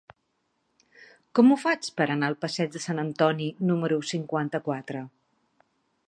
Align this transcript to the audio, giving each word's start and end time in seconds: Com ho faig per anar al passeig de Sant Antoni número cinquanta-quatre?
Com 1.39 1.51
ho 1.51 1.57
faig 1.63 1.89
per 1.99 2.07
anar 2.13 2.29
al 2.33 2.37
passeig 2.45 2.73
de 2.75 2.81
Sant 2.85 3.01
Antoni 3.03 3.49
número 3.73 4.01
cinquanta-quatre? 4.13 5.05